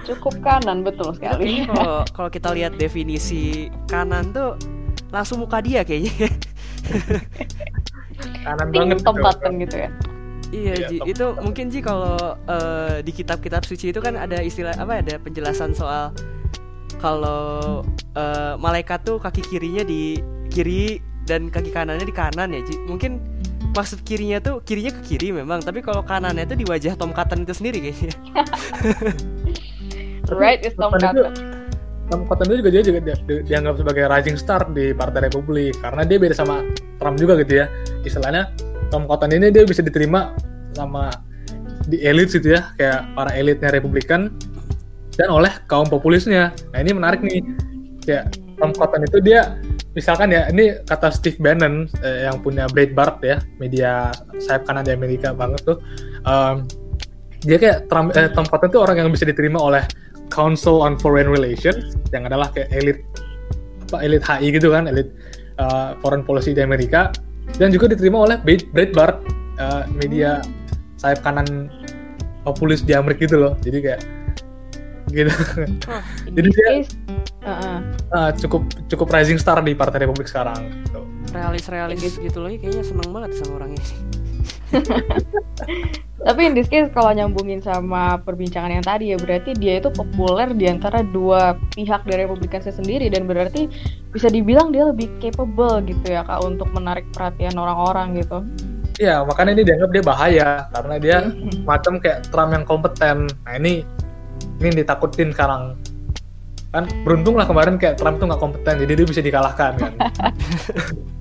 [0.05, 1.65] cukup kanan betul sekali.
[1.65, 4.55] Kalau kalau kita lihat definisi kanan tuh
[5.09, 6.29] langsung muka dia kayaknya.
[8.45, 9.89] kanan banget tempatan gitu ya.
[10.53, 10.97] Iya, ya, Ji.
[11.09, 15.73] Itu mungkin Ji kalau uh, di kitab-kitab suci itu kan ada istilah apa ada penjelasan
[15.73, 16.13] soal
[17.01, 17.81] kalau
[18.17, 20.21] uh, malaikat tuh kaki kirinya di
[20.53, 22.75] kiri dan kaki kanannya di kanan ya, Ji.
[22.85, 23.21] Mungkin
[23.75, 27.43] maksud kirinya tuh kirinya ke kiri memang, tapi kalau kanannya tuh di wajah Tom Cotton
[27.43, 28.15] itu sendiri kayaknya.
[30.41, 31.33] right is Tom Cotton.
[32.05, 33.13] Tom Cotton itu juga dia juga di,
[33.49, 36.61] dianggap sebagai rising star di Partai Republik karena dia beda sama
[37.01, 37.65] Trump juga gitu ya.
[38.05, 38.53] Istilahnya
[38.95, 40.31] Tom Cotton ini dia bisa diterima
[40.71, 41.11] sama
[41.91, 44.31] di elit gitu ya, kayak para elitnya Republikan
[45.19, 46.55] dan oleh kaum populisnya.
[46.71, 47.43] Nah ini menarik nih,
[48.07, 49.59] kayak Tom Cotton itu dia
[49.99, 54.95] misalkan ya ini kata Steve Bannon eh, yang punya Breitbart ya media sayap kanan di
[54.95, 55.83] Amerika banget tuh.
[56.23, 56.63] Um,
[57.43, 59.83] dia kayak Trump, eh, Tom Cotton itu orang yang bisa diterima oleh
[60.31, 63.03] Council on Foreign Relations yang adalah kayak elit
[63.85, 65.13] apa elit HI gitu kan elit
[65.61, 67.13] uh, foreign policy di Amerika
[67.55, 69.21] dan juga diterima oleh Breitbart
[69.61, 70.41] uh, media
[70.99, 71.69] sayap kanan
[72.45, 74.01] populis di Amerika gitu loh jadi kayak
[75.13, 75.31] gitu
[75.89, 76.03] oh,
[76.35, 76.69] jadi dia
[77.45, 77.77] uh -uh.
[78.09, 81.01] Uh, cukup cukup rising star di Partai Republik sekarang gitu.
[81.33, 83.83] realis realis gitu loh kayaknya seneng banget sama orangnya
[86.25, 90.49] Tapi in this case kalau nyambungin sama perbincangan yang tadi ya berarti dia itu populer
[90.57, 93.69] di antara dua pihak dari Republikannya sendiri dan berarti
[94.09, 98.41] bisa dibilang dia lebih capable gitu ya kak untuk menarik perhatian orang-orang gitu.
[98.97, 101.17] Iya makanya ini dianggap dia bahaya karena dia
[101.69, 103.29] macam kayak Trump yang kompeten.
[103.45, 103.85] Nah ini
[104.63, 105.77] ini ditakutin sekarang
[106.73, 109.93] kan beruntung lah kemarin kayak Trump tuh nggak kompeten jadi dia bisa dikalahkan kan.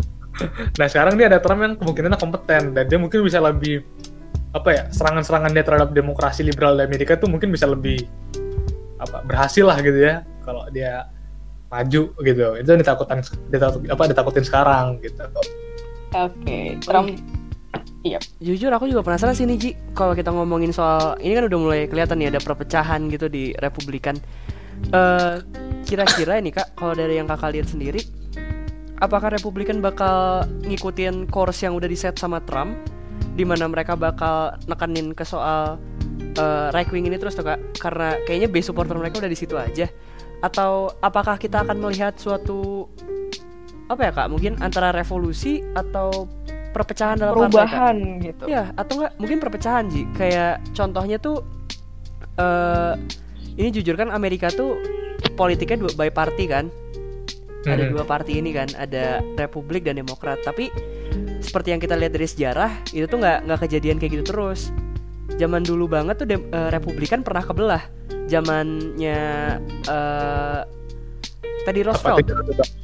[0.78, 3.86] nah sekarang dia ada Trump yang kemungkinan kompeten dan dia mungkin bisa lebih
[4.54, 8.06] apa ya serangan-serangan dia terhadap demokrasi liberal di Amerika tuh mungkin bisa lebih
[9.02, 11.10] apa berhasil lah gitu ya kalau dia
[11.66, 13.18] maju gitu itu yang ditakutin
[13.50, 15.42] ditakut, apa ditakutin sekarang gitu oke
[16.14, 16.78] okay.
[16.82, 17.10] Trump
[18.04, 18.20] Iya.
[18.38, 21.80] Jujur aku juga penasaran sih nih Ji Kalau kita ngomongin soal Ini kan udah mulai
[21.88, 24.14] kelihatan nih ada perpecahan gitu di Republikan
[24.92, 25.40] uh,
[25.88, 28.23] Kira-kira ini kak Kalau dari yang kakak lihat sendiri
[29.02, 32.76] apakah Republikan bakal ngikutin course yang udah di set sama Trump
[33.34, 35.78] di mana mereka bakal nekenin ke soal
[36.38, 37.58] uh, right wing ini terus tuh kak?
[37.78, 39.90] Karena kayaknya base supporter mereka udah di situ aja.
[40.44, 42.86] Atau apakah kita akan melihat suatu
[43.90, 44.28] apa ya kak?
[44.30, 46.30] Mungkin antara revolusi atau
[46.74, 48.44] perpecahan dalam perubahan partai, gitu.
[48.50, 50.06] Ya atau enggak mungkin perpecahan ji.
[50.14, 51.42] Kayak contohnya tuh
[52.38, 52.94] uh,
[53.54, 54.78] ini jujur kan Amerika tuh
[55.38, 56.70] politiknya dua by party kan
[57.64, 60.68] ada dua partai ini kan ada Republik dan Demokrat tapi
[61.40, 64.72] seperti yang kita lihat dari sejarah itu tuh nggak nggak kejadian kayak gitu terus
[65.40, 67.82] zaman dulu banget tuh dem- eh, Republikan pernah kebelah.
[68.24, 69.20] Zamannya
[69.84, 70.60] eh
[71.64, 72.28] Teddy Roosevelt.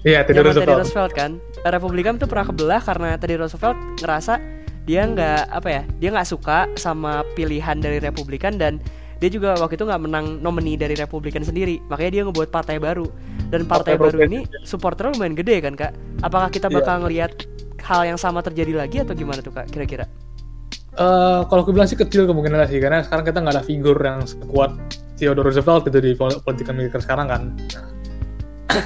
[0.05, 0.81] Iya, Teddy Zaman Teddy Roosevelt.
[0.81, 1.31] Roosevelt kan.
[1.69, 4.41] Republikan tuh pernah kebelah karena Teddy Roosevelt ngerasa
[4.89, 8.81] dia nggak apa ya, dia nggak suka sama pilihan dari Republikan dan
[9.21, 13.05] dia juga waktu itu nggak menang nomini dari Republikan sendiri, makanya dia ngebuat partai baru.
[13.53, 15.93] Dan partai, Partai baru ini supporternya lumayan gede kan kak.
[16.25, 16.77] Apakah kita Iya.
[16.81, 17.33] bakal ngelihat
[17.85, 20.09] hal yang sama terjadi lagi atau gimana tuh kak kira-kira?
[20.91, 24.27] Eh, kalau aku bilang sih kecil kemungkinan sih karena sekarang kita nggak ada figur yang
[24.27, 24.75] sekuat
[25.15, 27.43] Theodore Roosevelt gitu di pol- politik Amerika sekarang kan.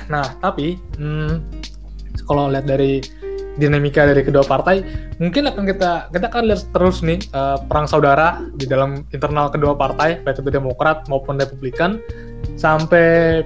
[0.09, 1.45] Nah, tapi hmm,
[2.25, 3.01] kalau lihat dari
[3.55, 4.83] dinamika dari kedua partai,
[5.23, 9.79] mungkin akan kita kita akan lihat terus nih eh, perang saudara di dalam internal kedua
[9.79, 12.03] partai, baik itu Demokrat maupun Republikan,
[12.59, 13.43] sampai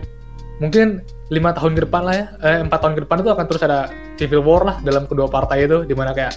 [0.59, 3.63] mungkin lima tahun ke depan lah ya, eh, empat tahun ke depan itu akan terus
[3.63, 6.35] ada civil war lah dalam kedua partai itu, di mana kayak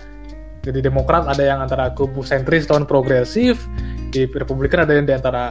[0.61, 3.65] jadi Demokrat ada yang antara kubu sentris lawan progresif,
[4.13, 5.49] di Republikan ada yang di antara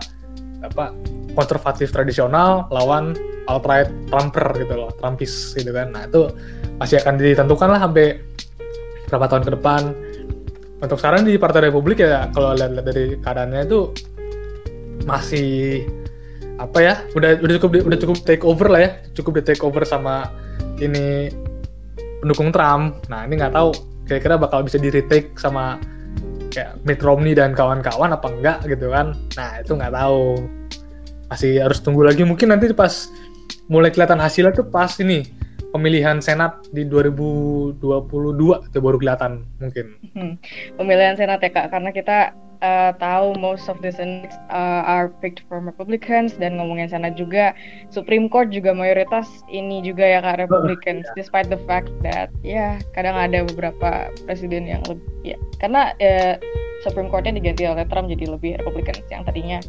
[0.61, 0.93] apa
[1.35, 3.17] konservatif tradisional lawan
[3.49, 5.91] alt-right Trumper gitu loh, Trumpis gitu kan.
[5.91, 6.31] Nah itu
[6.81, 8.25] masih akan ditentukan lah sampai
[9.13, 9.83] berapa tahun ke depan.
[10.81, 13.81] Untuk sekarang di Partai Republik ya kalau lihat-lihat dari keadaannya itu
[15.05, 15.85] masih
[16.61, 18.91] apa ya udah udah cukup udah cukup take over lah ya.
[19.13, 20.33] Cukup di take over sama
[20.81, 21.29] ini
[22.25, 23.05] pendukung Trump.
[23.13, 23.77] Nah ini nggak tahu
[24.09, 25.77] kira-kira bakal bisa di retake sama
[26.49, 29.13] kayak Mitt Romney dan kawan-kawan apa enggak gitu kan.
[29.37, 30.41] Nah itu nggak tahu.
[31.29, 32.25] Masih harus tunggu lagi.
[32.25, 33.13] Mungkin nanti pas
[33.69, 35.40] mulai kelihatan hasilnya tuh pas ini
[35.71, 37.79] pemilihan senat di 2022
[38.71, 39.87] itu baru kelihatan mungkin.
[40.15, 40.35] Hmm,
[40.77, 45.47] pemilihan senat ya kak karena kita uh, tahu most of the senates uh, are picked
[45.49, 47.55] from Republicans dan ngomongin senat juga.
[47.91, 53.17] Supreme Court juga mayoritas ini juga ya kak Republicans despite the fact that ya kadang
[53.17, 56.35] ada beberapa presiden yang lebih ya karena uh,
[56.81, 59.61] Supreme Courtnya diganti oleh Trump jadi lebih Republicans yang tadinya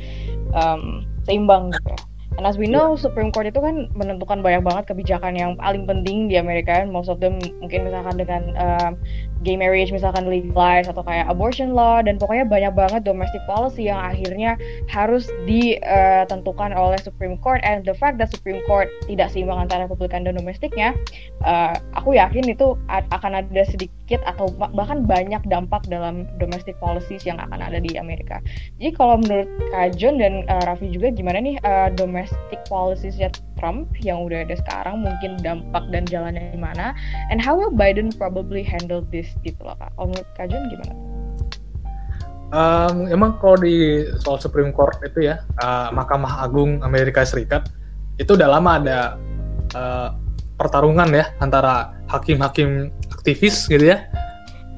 [0.56, 2.11] um, seimbang gitu.
[2.40, 6.32] And as we know, Supreme Court itu kan menentukan banyak banget kebijakan yang paling penting
[6.32, 6.88] di Amerika.
[6.88, 8.92] Most of them mungkin misalkan dengan um,
[9.44, 12.00] gay marriage misalkan legalize atau kayak abortion law.
[12.00, 14.56] Dan pokoknya banyak banget domestic policy yang akhirnya
[14.88, 17.60] harus ditentukan oleh Supreme Court.
[17.68, 20.96] And the fact that Supreme Court tidak seimbang antara Republikan dan domestiknya
[21.44, 27.24] uh, aku yakin itu akan ada sedikit atau ba- bahkan banyak dampak dalam domestic policies
[27.24, 28.44] yang akan ada di Amerika.
[28.76, 33.16] Jadi kalau menurut Kak John dan uh, Raffi juga gimana nih uh, domestic policies
[33.56, 36.98] Trump yang udah ada sekarang mungkin dampak dan jalannya gimana
[37.32, 39.94] and how will Biden probably handle this gitu loh kak.
[39.96, 40.94] Kalau menurut Kak John gimana?
[42.52, 47.72] Um, emang kalau di soal Supreme Court itu ya, uh, Mahkamah Agung Amerika Serikat
[48.20, 49.00] itu udah lama ada
[49.72, 50.10] uh,
[50.60, 52.92] pertarungan ya antara hakim-hakim
[53.22, 54.10] aktivis gitu ya,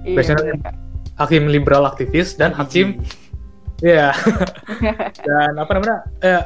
[0.04, 0.76] Iya, Biasanya- bener, Kak.
[1.16, 3.00] hakim liberal aktivis dan hakim
[3.80, 4.12] ya
[5.28, 6.44] dan apa namanya eh,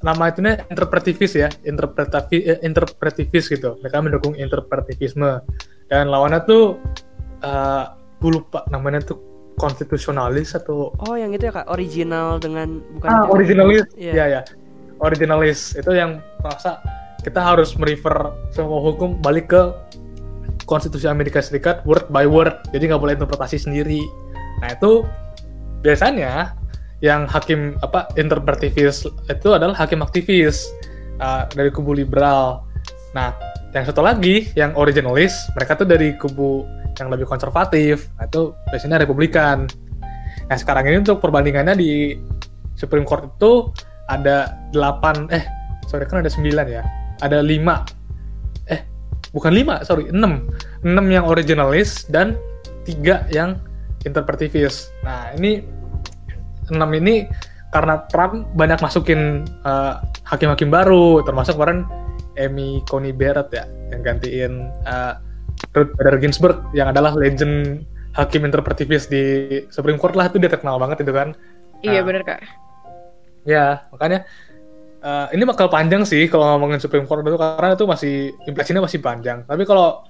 [0.00, 3.78] nama itu interpretivis ya interpretatif eh, interpretivis gitu.
[3.78, 5.42] Mereka mendukung interpretivisme.
[5.86, 6.78] Dan lawannya tuh
[7.40, 7.84] eh
[8.18, 9.18] gue lupa namanya tuh
[9.56, 11.66] konstitusionalis atau Oh yang itu ya kak?
[11.66, 13.30] Original dengan bukan ah itu.
[13.30, 13.84] originalis.
[13.94, 14.12] Iya.
[14.14, 14.40] ya ya
[14.98, 15.74] originalis.
[15.74, 16.78] Itu yang merasa
[17.20, 18.14] kita harus merefer
[18.50, 19.62] semua hukum balik ke
[20.68, 22.52] konstitusi Amerika Serikat word by word.
[22.70, 24.04] Jadi nggak boleh interpretasi sendiri.
[24.60, 25.02] Nah itu
[25.80, 26.52] biasanya
[27.00, 30.68] yang hakim apa interpretivis itu adalah hakim aktivis
[31.24, 32.68] uh, dari kubu liberal.
[33.16, 33.32] Nah
[33.72, 36.68] yang satu lagi yang originalis mereka tuh dari kubu
[37.00, 38.12] yang lebih konservatif.
[38.20, 39.64] Nah, itu biasanya republikan.
[40.52, 42.18] Nah sekarang ini untuk perbandingannya di
[42.76, 43.72] Supreme Court itu
[44.08, 45.44] ada 8 eh
[45.88, 46.82] sorry kan ada 9 ya?
[47.24, 47.80] Ada 5 eh
[49.32, 50.16] bukan 5 sorry 6
[50.84, 52.36] 6 yang originalis dan
[52.88, 53.60] 3 yang
[54.04, 55.64] interpretivis nah ini
[56.68, 57.28] 6 ini
[57.68, 61.84] karena Trump banyak masukin eh, hakim-hakim baru termasuk kemarin
[62.40, 64.52] Amy Coney Barrett ya yang gantiin
[64.88, 65.12] eh,
[65.76, 67.84] Ruth Bader Ginsburg yang adalah legend
[68.16, 69.22] hakim interpretivis di
[69.68, 71.36] Supreme Court lah itu dia terkenal banget itu kan
[71.82, 72.04] Iya Nah.
[72.10, 72.40] bener kak.
[73.46, 74.26] Ya, makanya
[75.02, 78.14] eh, ini bakal panjang sih kalau ngomongin Supreme Court itu karena itu masih
[78.46, 79.42] implikasinya masih panjang.
[79.46, 80.02] Tapi kalau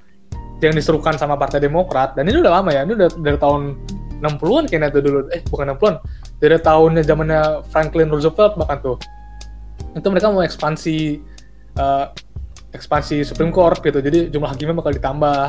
[0.59, 3.79] yang diserukan sama Partai Demokrat dan ini udah lama ya, ini udah dari tahun
[4.19, 5.19] 60-an kayaknya itu dulu.
[5.31, 5.95] Eh, bukan 60-an.
[6.43, 8.99] Dari tahunnya zamannya Franklin Roosevelt bahkan tuh.
[9.95, 10.97] Itu mereka mau ekspansi
[11.79, 12.07] eh,
[12.75, 14.03] ekspansi Supreme Court gitu.
[14.03, 15.41] Jadi jumlah hakimnya bakal ditambah.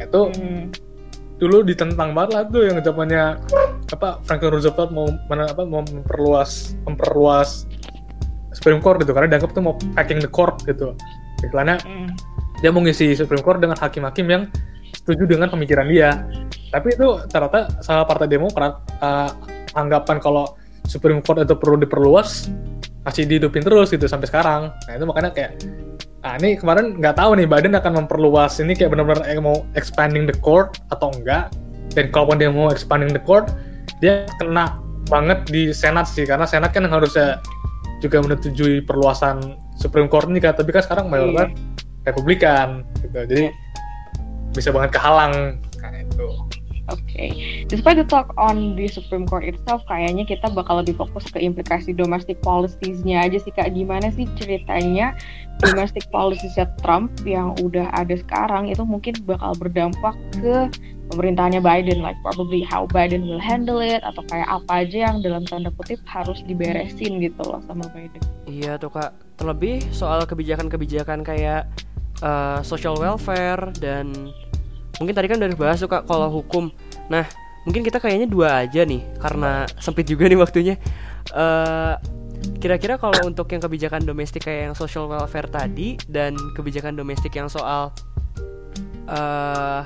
[0.00, 0.72] Itu Hmm.
[1.40, 3.40] dulu ditentang banget lah tuh yang zamannya
[3.88, 7.64] apa Franklin Roosevelt mau mana apa mau memperluas memperluas
[8.54, 10.94] Supreme Court gitu karena dianggap tuh mau packing the court gitu.
[11.40, 12.12] Iklannya Hmm.
[12.60, 14.42] dia mau ngisi Supreme Court dengan hakim-hakim yang
[14.92, 16.28] setuju dengan pemikiran dia.
[16.70, 19.30] Tapi itu ternyata sama Partai Demokrat uh,
[19.74, 22.50] anggapan kalau Supreme Court itu perlu diperluas
[23.00, 24.74] masih dihidupin terus gitu sampai sekarang.
[24.86, 25.56] Nah itu makanya kayak
[26.20, 30.36] Nah ini kemarin nggak tahu nih Biden akan memperluas ini kayak benar-benar mau expanding the
[30.44, 31.48] court atau enggak.
[31.96, 33.50] Dan kalaupun dia mau expanding the court,
[34.04, 37.40] dia kena banget di Senat sih karena Senat kan harusnya
[38.00, 42.08] juga menyetujui perluasan Supreme Court ini kan tapi kan sekarang mayoritas Iya.
[42.08, 42.68] Republikan
[43.04, 43.16] gitu.
[43.28, 43.44] Jadi
[44.56, 45.60] bisa banget kehalang.
[45.84, 46.26] Nah itu
[46.90, 47.30] Oke,
[47.70, 51.94] despite the talk on the Supreme Court itself, kayaknya kita bakal lebih fokus ke implikasi
[51.94, 53.70] domestic policies-nya aja sih kak.
[53.72, 55.14] Gimana sih ceritanya
[55.62, 60.66] domestic policies Trump yang udah ada sekarang itu mungkin bakal berdampak ke
[61.14, 65.42] pemerintahannya Biden, like probably how Biden will handle it atau kayak apa aja yang dalam
[65.46, 68.22] tanda kutip harus diberesin gitu loh sama Biden.
[68.46, 71.70] Iya tuh kak, terlebih soal kebijakan-kebijakan kayak
[72.22, 74.30] uh, social welfare dan
[75.00, 76.68] mungkin tadi kan udah dibahas tuh kalau hukum.
[77.08, 77.24] Nah
[77.64, 80.76] mungkin kita kayaknya dua aja nih karena sempit juga nih waktunya.
[81.32, 81.94] Eh,
[82.60, 87.48] Kira-kira kalau untuk yang kebijakan domestik kayak yang social welfare tadi dan kebijakan domestik yang
[87.48, 87.92] soal
[89.10, 89.82] eh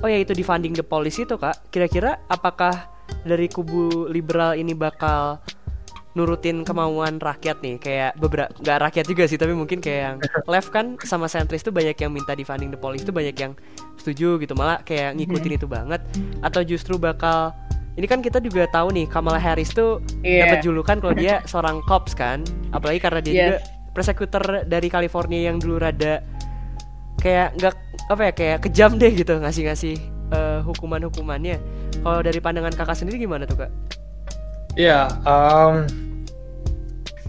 [0.00, 2.88] oh ya itu di funding the policy itu kak, kira-kira apakah
[3.24, 5.40] dari kubu liberal ini bakal
[6.14, 10.16] nurutin kemauan rakyat nih kayak beberapa nggak rakyat juga sih tapi mungkin kayak yang
[10.52, 13.52] left kan sama sentris tuh banyak yang minta di funding the police tuh banyak yang
[13.98, 15.98] setuju gitu malah kayak ngikutin itu banget
[16.38, 17.50] atau justru bakal
[17.94, 20.46] ini kan kita juga tahu nih Kamala Harris tuh Iya.
[20.46, 23.42] dapat julukan kalau dia seorang cops kan apalagi karena dia Yes.
[23.42, 23.58] juga
[23.94, 26.22] persekutor dari California yang dulu rada
[27.18, 27.74] kayak nggak
[28.04, 29.94] apa ya kayak kejam deh gitu ngasih-ngasih
[30.30, 31.56] eh, hukuman-hukumannya
[32.02, 33.70] kalau dari pandangan kakak sendiri gimana tuh kak?
[34.74, 35.86] Iya, em,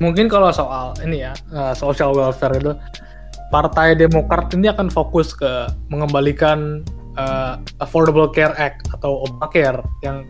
[0.01, 2.73] mungkin kalau soal ini ya eh, social welfare itu,
[3.53, 6.81] Partai Demokrat ini akan fokus ke mengembalikan
[7.15, 10.25] eh, Affordable Care Act atau Obamacare yang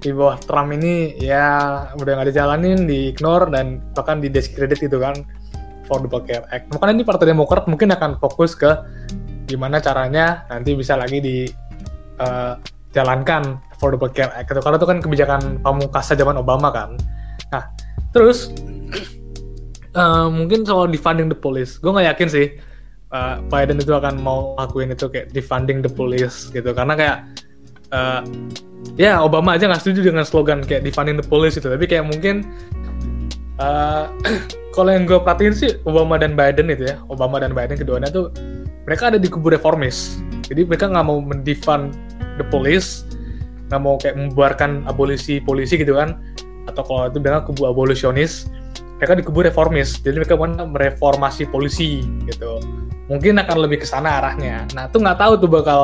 [0.00, 5.20] di bawah Trump ini ya udah nggak dijalanin, di-ignore dan bahkan didiskredit gitu kan
[5.84, 6.72] Affordable Care Act.
[6.72, 8.72] Makanya ini Partai Demokrat mungkin akan fokus ke
[9.44, 11.44] gimana caranya nanti bisa lagi di
[12.20, 12.54] eh,
[12.96, 14.54] jalankan Affordable Care Act.
[14.54, 16.94] Itu karena itu kan kebijakan pamungkas zaman Obama kan.
[17.50, 17.66] Nah,
[18.14, 18.54] terus
[20.00, 22.46] eh, mungkin soal defunding the police, gue nggak yakin sih
[23.10, 26.70] eh, Biden itu akan mau lakuin itu kayak defunding the police gitu.
[26.70, 27.18] Karena kayak
[27.90, 28.22] eh,
[28.94, 32.46] ya Obama aja nggak setuju dengan slogan kayak defunding the police itu, tapi kayak mungkin
[33.58, 34.06] eh,
[34.74, 38.30] kalau yang gue perhatiin sih Obama dan Biden itu ya, Obama dan Biden keduanya tuh
[38.84, 40.20] mereka ada di kubu reformis.
[40.44, 41.96] Jadi mereka nggak mau mendefund
[42.36, 43.08] the police,
[43.68, 46.20] nggak mau kayak membuarkan abolisi polisi gitu kan,
[46.68, 48.48] atau kalau itu bilang kubu abolisionis,
[49.00, 50.00] mereka di kubu reformis.
[50.00, 52.60] Jadi mereka mau mereformasi polisi gitu.
[53.08, 54.64] Mungkin akan lebih ke sana arahnya.
[54.72, 55.80] Nah tuh nggak tahu tuh bakal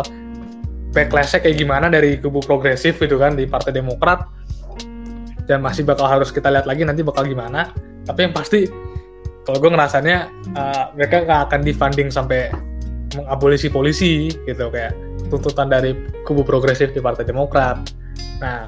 [0.90, 4.26] backlashnya kayak gimana dari kubu progresif gitu kan di Partai Demokrat
[5.46, 7.74] dan masih bakal harus kita lihat lagi nanti bakal gimana.
[8.06, 8.66] Tapi yang pasti
[9.44, 10.16] kalau gue ngerasanya
[10.54, 12.54] uh, mereka nggak akan defunding sampai
[13.16, 14.94] mengabolisi polisi gitu kayak
[15.30, 15.94] tuntutan dari
[16.26, 17.78] kubu progresif di Partai Demokrat.
[18.42, 18.66] Nah,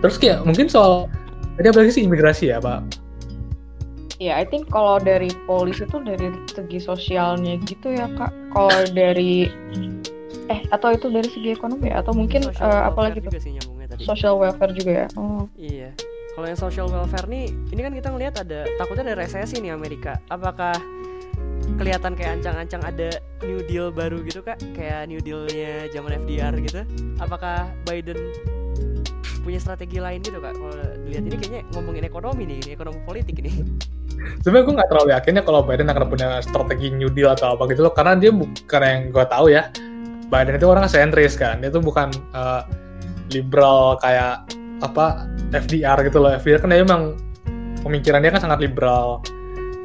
[0.00, 1.08] terus kayak mungkin soal
[1.56, 3.08] tadi apa lagi sih imigrasi ya Pak?
[4.20, 8.28] Ya, I think kalau dari polisi itu dari segi sosialnya gitu ya kak.
[8.52, 9.48] Kalau dari
[10.52, 12.04] eh atau itu dari segi ekonomi ya?
[12.04, 13.56] atau mungkin Social welfare apalagi tuh sih
[13.90, 14.02] tadi.
[14.04, 15.06] social welfare juga ya.
[15.16, 15.48] Oh.
[15.56, 15.90] Iya.
[16.36, 20.20] Kalau yang social welfare nih, ini kan kita ngelihat ada takutnya ada resesi nih Amerika.
[20.30, 20.76] Apakah
[21.78, 23.08] kelihatan kayak ancang-ancang ada
[23.44, 24.60] New Deal baru gitu kak?
[24.76, 26.84] Kayak New Dealnya zaman FDR gitu?
[27.20, 28.18] Apakah Biden
[29.40, 30.52] punya strategi lain gitu kak?
[30.52, 30.76] Kalau
[31.08, 33.52] dilihat ini kayaknya ngomongin ekonomi nih, ini ekonomi politik ini.
[34.44, 37.64] Sebenarnya gue nggak terlalu yakin ya kalau Biden akan punya strategi New Deal atau apa
[37.72, 39.72] gitu loh, karena dia bukan yang gue tahu ya.
[40.30, 42.62] Biden itu orang sentris kan, dia tuh bukan uh,
[43.32, 44.44] liberal kayak
[44.84, 45.26] apa
[45.56, 46.36] FDR gitu loh.
[46.36, 47.16] FDR kan dia emang
[47.80, 49.24] pemikiran dia kan sangat liberal.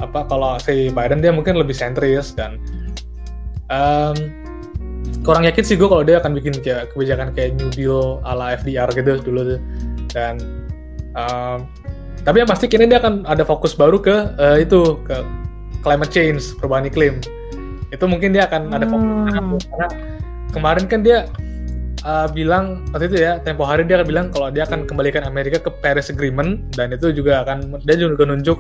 [0.04, 2.60] Apa kalau si Biden dia mungkin lebih sentris dan
[3.72, 4.16] um,
[5.24, 8.90] kurang yakin sih gue kalau dia akan bikin kayak kebijakan kayak New Deal ala FDR
[8.92, 9.60] gitu dulu tuh.
[10.12, 10.40] Dan
[11.16, 11.68] um,
[12.26, 15.22] tapi yang pasti kini dia akan ada fokus baru ke eh, itu ke
[15.86, 17.22] climate change perubahan iklim
[17.94, 19.88] itu mungkin dia akan ada fokus karena
[20.50, 21.30] kemarin kan dia
[22.02, 25.62] eh, bilang waktu itu ya tempo hari dia akan bilang kalau dia akan kembalikan Amerika
[25.62, 28.58] ke Paris Agreement dan itu juga akan dia juga nunjuk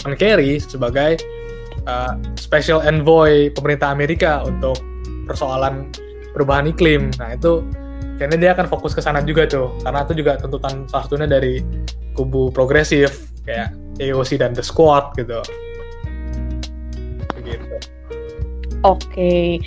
[0.00, 1.20] John Kerry sebagai
[1.84, 4.78] eh, special envoy pemerintah Amerika untuk
[5.24, 5.90] persoalan
[6.34, 7.64] perubahan iklim nah itu
[8.18, 11.62] kayaknya dia akan fokus ke sana juga tuh karena itu juga tuntutan salah satunya dari
[12.14, 15.38] kubu progresif kayak AOC dan The Squad gitu.
[17.38, 17.76] Begitu.
[18.82, 19.60] Oke.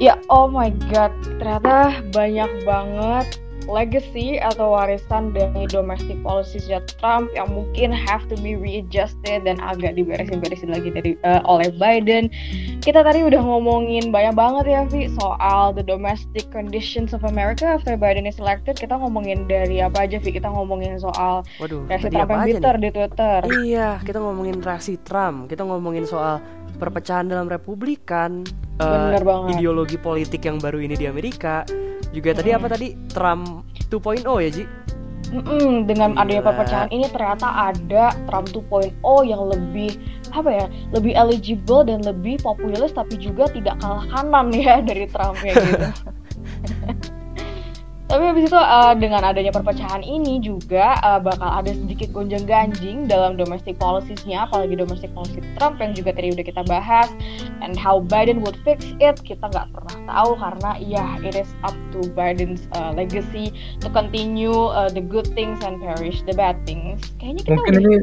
[0.00, 3.36] Ya, oh my god, ternyata banyak banget
[3.68, 6.68] legacy atau warisan dari domestic policies
[7.00, 12.32] Trump yang mungkin have to be readjusted dan agak diberesin-beresin lagi dari uh, oleh Biden.
[12.80, 17.98] Kita tadi udah ngomongin banyak banget ya Vi soal the domestic conditions of America after
[17.98, 18.78] Biden is elected.
[18.78, 20.30] Kita ngomongin dari apa aja Vi?
[20.32, 22.82] Kita ngomongin soal Waduh, reaksi Trump yang bitter nih?
[22.82, 23.38] di Twitter.
[23.66, 26.40] Iya, kita ngomongin reaksi Trump, kita ngomongin soal
[26.80, 28.46] perpecahan dalam Republikan,
[28.80, 29.50] banget.
[29.54, 31.62] ideologi politik yang baru ini di Amerika.
[32.10, 32.58] Juga tadi Hmm.
[32.58, 33.44] apa tadi Trump
[33.88, 34.64] 2.0 ya Ji?
[35.30, 36.48] Mm-mm, dengan adanya Gila.
[36.50, 38.90] perpecahan ini ternyata ada Trump 2.0
[39.22, 39.94] yang lebih
[40.34, 45.38] apa ya lebih eligible dan lebih populis tapi juga tidak kalah kanan ya dari Trump
[45.38, 45.86] ya gitu.
[48.10, 53.06] tapi habis itu uh, dengan adanya perpecahan ini juga uh, bakal ada sedikit gonjang ganjing
[53.06, 57.06] dalam domestic policies-nya apalagi domestic policy Trump yang juga tadi udah kita bahas
[57.62, 61.78] and how Biden would fix it kita nggak pernah tahu karena ya it is up
[61.94, 66.98] to Biden's uh, legacy to continue uh, the good things and perish the bad things.
[67.22, 67.96] Kayaknya kita mungkin udah- ini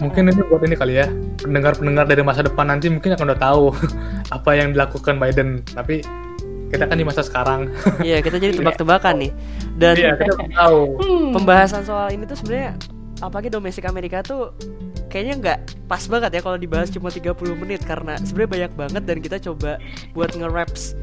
[0.00, 1.06] mungkin ini buat ini kali ya
[1.44, 3.64] pendengar-pendengar dari masa depan nanti mungkin akan udah tahu
[4.36, 6.00] apa yang dilakukan Biden tapi
[6.70, 7.68] kita kan di masa sekarang.
[8.06, 9.32] Iya, kita jadi tebak-tebakan nih.
[9.76, 10.80] Dan iya kita tahu.
[11.02, 12.78] Hmm, pembahasan soal ini tuh sebenarnya
[13.20, 14.56] apalagi domestik Amerika tuh
[15.12, 17.82] kayaknya nggak pas banget ya kalau dibahas cuma 30 menit.
[17.82, 19.82] Karena sebenarnya banyak banget dan kita coba
[20.14, 20.94] buat nge-raps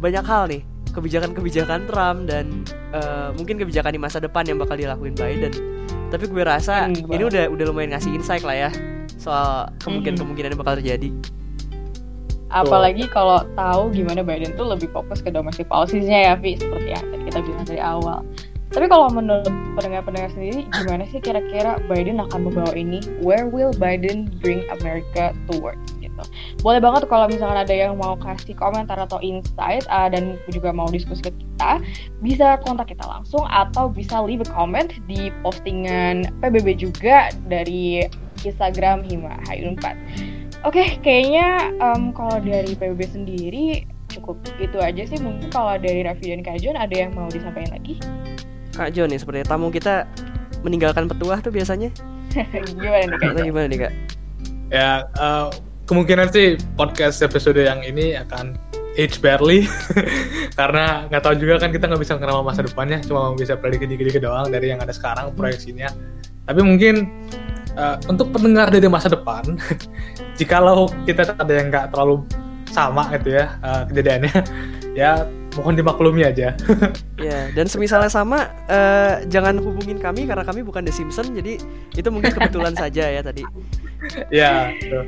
[0.00, 0.62] banyak hal nih.
[0.92, 5.52] Kebijakan-kebijakan Trump dan eh, mungkin kebijakan di masa depan yang bakal dilakuin Biden.
[6.12, 8.70] Tapi gue rasa Hmm, ini udah udah lumayan ngasih insight lah ya
[9.16, 11.08] soal kemungkinan-kemungkinan yang bakal terjadi.
[12.52, 17.04] Apalagi kalau tahu gimana Biden tuh lebih fokus ke domestic policies-nya ya, Vi, seperti yang
[17.26, 18.20] kita bilang dari awal.
[18.72, 23.04] Tapi kalau menurut pendengar-pendengar sendiri, gimana sih kira-kira Biden akan membawa ini?
[23.20, 25.92] Where will Biden bring America towards?
[26.00, 26.22] Gitu.
[26.64, 30.88] Boleh banget kalau misalkan ada yang mau kasih komentar atau insight uh, dan juga mau
[30.88, 31.84] diskusi ke kita,
[32.24, 38.08] bisa kontak kita langsung atau bisa leave a comment di postingan PBB juga dari
[38.40, 40.31] Instagram Hima Hayun 4.
[40.62, 45.18] Oke, kayaknya em, kalau dari PBB sendiri cukup itu aja sih.
[45.18, 47.98] Mungkin kalau dari Raffi dan Kak Jon ada yang mau disampaikan lagi?
[48.72, 50.06] Kak Jo nih seperti tamu kita
[50.62, 51.90] meninggalkan petuah tuh biasanya.
[52.78, 53.92] Gimana nih Kak Atau gimana nih Kak?
[54.72, 55.46] ya eh,
[55.84, 58.56] kemungkinan sih podcast episode yang ini akan
[58.96, 59.68] age barely
[60.58, 64.24] karena nggak tahu juga kan kita nggak bisa ngeramal masa depannya cuma bisa prediksi dikit-dikit
[64.24, 65.92] doang dari yang ada sekarang proyeksinya
[66.48, 67.04] tapi mungkin
[67.76, 69.56] eh, untuk pendengar dari masa depan
[70.38, 72.24] jikalau kita ada yang nggak terlalu
[72.72, 74.34] sama gitu ya eh, kejadiannya
[75.00, 75.24] ya
[75.56, 76.56] mohon dimaklumi aja
[77.22, 81.54] Ya, dan semisalnya sama, eh, jangan hubungin kami karena kami bukan The Simpsons, jadi
[81.94, 83.46] itu mungkin kebetulan saja ya tadi.
[84.34, 84.98] ya gitu.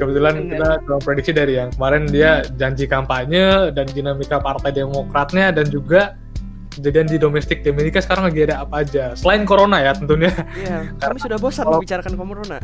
[0.00, 0.56] kebetulan Bener.
[0.56, 6.16] kita cuma prediksi dari yang kemarin dia janji kampanye dan dinamika partai demokratnya dan juga
[6.78, 10.90] kejadian di domestik di Amerika sekarang lagi ada apa aja selain corona ya tentunya Iya,
[11.02, 12.58] kami sudah bosan Kalau- membicarakan corona.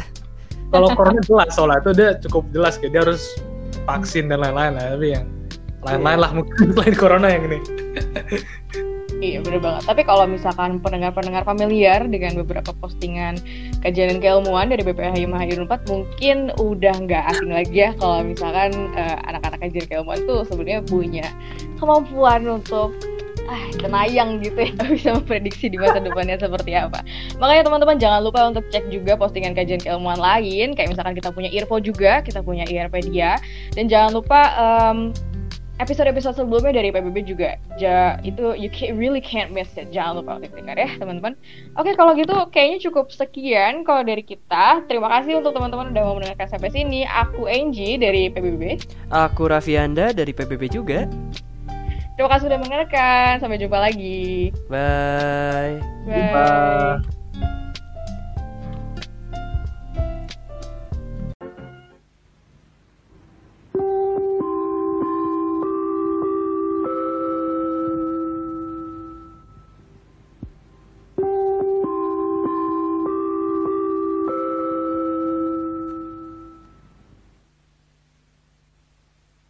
[0.70, 3.22] kalau corona jelas soalnya itu dia cukup jelas kayak dia harus
[3.84, 5.26] vaksin dan lain-lain lah tapi yang
[5.82, 7.58] lain-lain lah mungkin selain corona yang ini
[9.14, 9.88] Iya bener banget.
[9.88, 13.38] Tapi kalau misalkan pendengar-pendengar familiar dengan beberapa postingan
[13.80, 18.74] kajian dan keilmuan dari BPH Hayun 4 mungkin udah nggak asing lagi ya kalau misalkan
[18.92, 21.24] eh, anak-anak kajian keilmuan tuh sebenarnya punya
[21.78, 22.92] kemampuan untuk
[23.48, 24.72] ah kenayang gitu ya.
[24.94, 27.04] Bisa memprediksi di masa depannya seperti apa.
[27.38, 30.72] Makanya teman-teman jangan lupa untuk cek juga postingan kajian keilmuan lain.
[30.72, 33.36] Kayak misalkan kita punya Irfo juga, kita punya IRpedia
[33.76, 34.98] dan jangan lupa em,
[35.82, 37.58] episode-episode sebelumnya dari PBB juga.
[37.74, 39.90] Ja, itu you can, really can't miss it.
[39.90, 41.34] Jangan lupa untuk dengar ya teman-teman.
[41.74, 44.86] Oke kalau gitu kayaknya cukup sekian kalau dari kita.
[44.86, 47.02] Terima kasih untuk teman-teman udah mau mendengarkan sampai sini.
[47.06, 51.10] Aku Angie dari PBB Aku Raffi Anda dari PBB juga.
[52.14, 54.50] Terima kasih sudah mendengarkan sampai jumpa lagi
[56.06, 56.32] Bye.
[56.34, 57.23] bye.